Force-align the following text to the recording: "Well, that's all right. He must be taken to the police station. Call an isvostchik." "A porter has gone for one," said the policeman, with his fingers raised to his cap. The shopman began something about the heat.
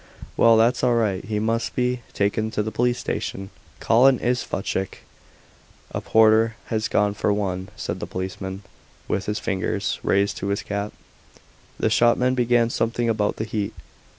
"Well, 0.35 0.57
that's 0.57 0.83
all 0.83 0.95
right. 0.95 1.23
He 1.23 1.37
must 1.37 1.75
be 1.75 2.01
taken 2.11 2.49
to 2.57 2.63
the 2.63 2.71
police 2.71 2.97
station. 2.97 3.51
Call 3.79 4.07
an 4.07 4.17
isvostchik." 4.17 5.03
"A 5.91 6.01
porter 6.01 6.55
has 6.73 6.87
gone 6.87 7.13
for 7.13 7.31
one," 7.31 7.69
said 7.75 7.99
the 7.99 8.07
policeman, 8.07 8.63
with 9.07 9.27
his 9.27 9.37
fingers 9.37 9.99
raised 10.01 10.37
to 10.37 10.47
his 10.47 10.63
cap. 10.63 10.93
The 11.79 11.91
shopman 11.91 12.33
began 12.33 12.71
something 12.71 13.09
about 13.09 13.35
the 13.35 13.43
heat. 13.45 13.75